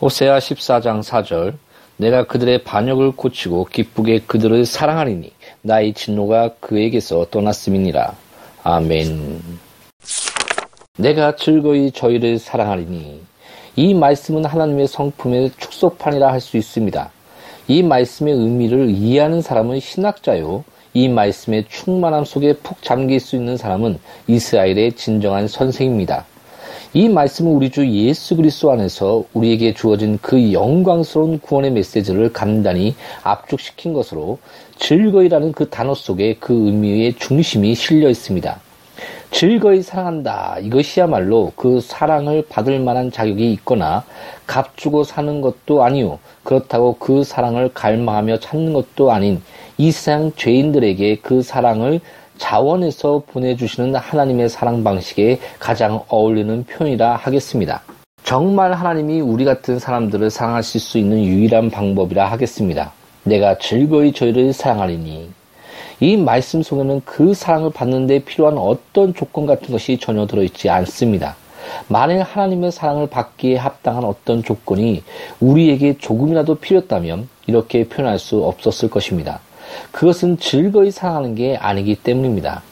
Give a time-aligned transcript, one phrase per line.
[0.00, 1.54] 호세아 14장 4절
[1.96, 8.14] 내가 그들의 반역을 고치고 기쁘게 그들을 사랑하리니 나의 진노가 그에게서 떠났음이니라.
[8.64, 9.40] 아멘.
[10.98, 13.22] 내가 즐거이 저희를 사랑하리니
[13.76, 17.10] 이 말씀은 하나님의 성품의 축소판이라 할 수 있습니다.
[17.68, 20.64] 이 말씀의 의미를 이해하는 사람은 신학자요.
[20.92, 26.26] 이 말씀의 충만함 속에 푹 잠길 수 있는 사람은 이스라엘의 진정한 선생입니다.
[26.96, 33.92] 이 말씀은 우리 주 예수 그리스도 안에서 우리에게 주어진 그 영광스러운 구원의 메시지를 간단히 압축시킨
[33.92, 34.38] 것으로
[34.78, 38.60] 즐거이라는 그 단어 속에 그 의미의 중심이 실려 있습니다.
[39.32, 40.58] 즐거이 사랑한다.
[40.60, 44.04] 이것이야말로 그 사랑을 받을 만한 자격이 있거나
[44.46, 46.20] 값주고 사는 것도 아니요.
[46.44, 49.42] 그렇다고 그 사랑을 갈망하며 찾는 것도 아닌
[49.78, 52.00] 이 세상 죄인들에게 그 사랑을
[52.38, 57.82] 자원에서 보내주시는 하나님의 사랑 방식에 가장 어울리는 표현이라 하겠습니다.
[58.24, 62.92] 정말 하나님이 우리 같은 사람들을 사랑하실 수 있는 유일한 방법이라 하겠습니다.
[63.22, 65.30] 내가 즐거이 저희를 사랑하리니.
[66.00, 71.36] 이 말씀 속에는 그 사랑을 받는 데 필요한 어떤 조건 같은 것이 전혀 들어있지 않습니다.
[71.88, 75.02] 만일 하나님의 사랑을 받기에 합당한 어떤 조건이
[75.40, 79.40] 우리에게 조금이라도 필요했다면 이렇게 표현할 수 없었을 것입니다.
[79.92, 82.62] 그것은 즐거이 사랑하는 게 아니기 때문입니다.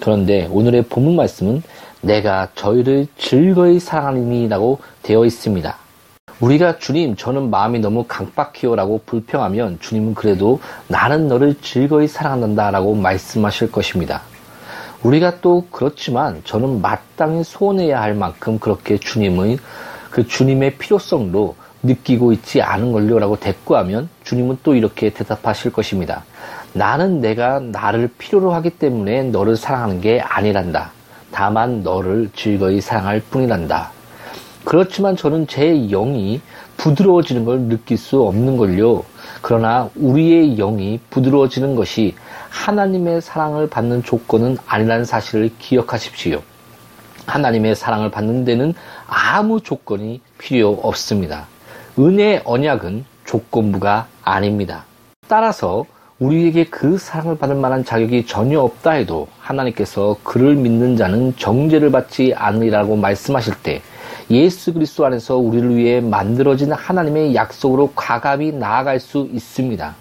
[0.00, 1.62] 그런데 오늘의 본문 말씀은
[2.00, 5.76] 내가 저희를 즐거이 사랑하니라고 되어 있습니다.
[6.40, 14.22] 우리가 주님, 저는 마음이 너무 강박해요라고 불평하면 주님은 그래도 나는 너를 즐거이 사랑한다라고 말씀하실 것입니다.
[15.04, 19.58] 우리가 또 그렇지만 저는 마땅히 소원해야 할 만큼 그렇게 주님의
[20.10, 26.24] 그 주님의 필요성도 느끼고 있지 않은 걸요 라고 대꾸하면 주님은 또 이렇게 대답하실 것입니다.
[26.72, 30.92] 나는 내가 나를 필요로 하기 때문에 너를 사랑하는 게 아니란다.
[31.30, 33.90] 다만 너를 즐거이 사랑할 뿐이란다.
[34.64, 36.40] 그렇지만 저는 제 영이
[36.76, 39.04] 부드러워지는 걸 느낄 수 없는 걸요.
[39.40, 42.14] 그러나 우리의 영이 부드러워지는 것이
[42.50, 46.42] 하나님의 사랑을 받는 조건은 아니라는 사실을 기억하십시오.
[47.26, 48.74] 하나님의 사랑을 받는 데는
[49.06, 51.46] 아무 조건이 필요 없습니다.
[51.98, 54.84] 은혜 언약은 조건부가 아닙니다.
[55.28, 55.84] 따라서
[56.18, 62.32] 우리에게 그 사랑을 받을 만한 자격이 전혀 없다 해도 하나님께서 그를 믿는 자는 정죄를 받지
[62.34, 63.82] 않으리라고 말씀하실 때
[64.30, 69.94] 예수 그리스도 안에서 우리를 위해 만들어진 하나님의 약속으로 과감히 나아갈 수 있습니다.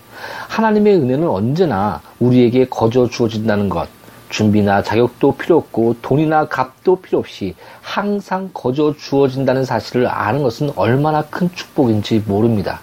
[0.48, 3.90] 하나님의 은혜는 언제나 우리에게 거저 주어진다는 것,
[4.32, 11.22] 준비나 자격도 필요 없고 돈이나 값도 필요 없이 항상 거저 주어진다는 사실을 아는 것은 얼마나
[11.24, 12.80] 큰 축복인지 모릅니다.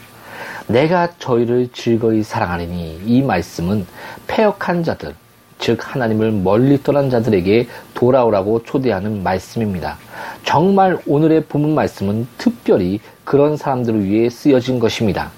[0.67, 3.87] 내가 저희를 즐거이 사랑하리니 이 말씀은
[4.27, 5.15] 폐역한 자들,
[5.59, 9.97] 즉 하나님을 멀리 떠난 자들에게 돌아오라고 초대하는 말씀입니다.
[10.45, 15.31] 정말 오늘의 본문 말씀은 특별히 그런 사람들을 위해 쓰여진 것입니다.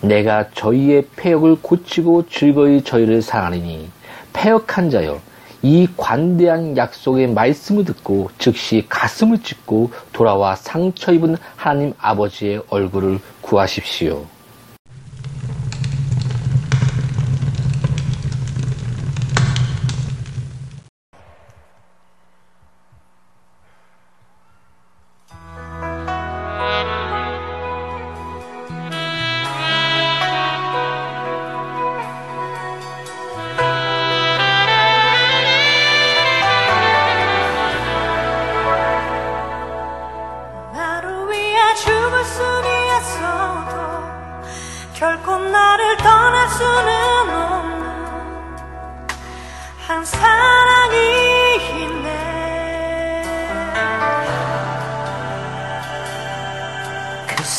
[0.00, 3.88] 내가 저희의 폐역을 고치고 즐거이 저희를 사랑하리니
[4.32, 5.20] 폐역한 자여
[5.62, 14.26] 이 관대한 약속의 말씀을 듣고 즉시 가슴을 찢고 돌아와 상처 입은 하나님 아버지의 얼굴을 구하십시오.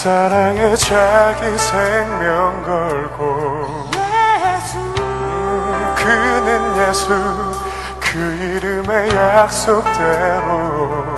[0.04, 3.90] 사랑에 자기 생명 걸고
[4.44, 4.76] 예수.
[5.96, 7.08] 그는 예수
[8.02, 11.16] 그 이름의 약속대로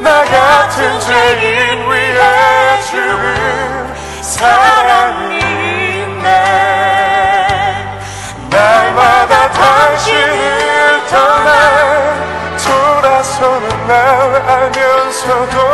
[0.00, 5.38] 나 같은 죄인 위해 죽은 사랑이
[6.00, 6.32] 있네
[8.48, 11.50] 날마다 당신을 떠나
[12.56, 14.00] 돌아서는 날
[14.48, 15.67] 알면서도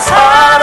[0.00, 0.53] 수많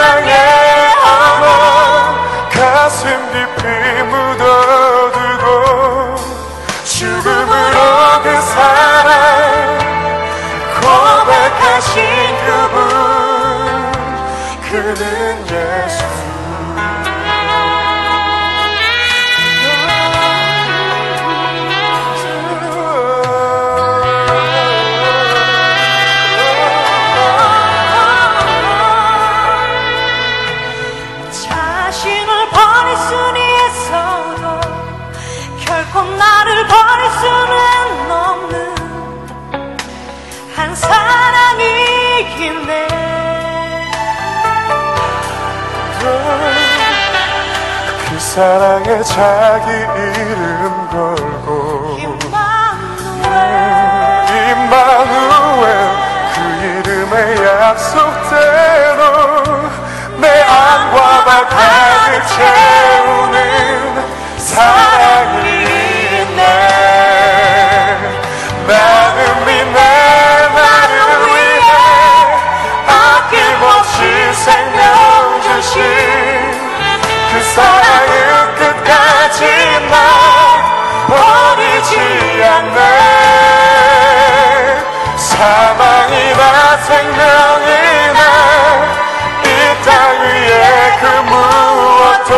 [48.32, 51.98] 사랑에 자기 이름 걸고
[54.30, 55.66] 임마누엘
[56.32, 57.14] 그 이름의
[57.44, 59.00] 약속대로
[60.18, 62.61] 내 안과 발 가득 채
[85.42, 88.20] 사망이나 생명이나
[89.42, 89.46] 이
[89.84, 92.32] 땅 위에 그 무엇도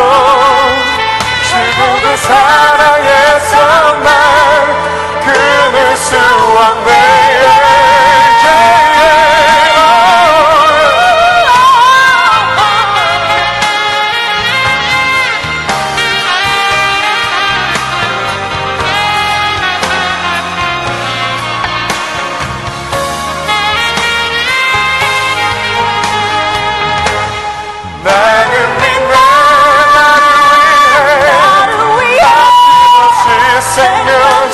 [1.49, 3.53] 주고 그 사랑에서
[3.99, 4.09] 날
[5.21, 7.24] 끊을 수 없네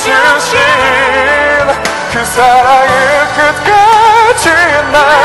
[0.01, 0.57] 주신
[2.11, 2.87] 그 사랑을
[3.35, 4.49] 끝까지
[4.91, 5.20] 날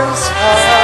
[0.00, 0.79] 그는 사랑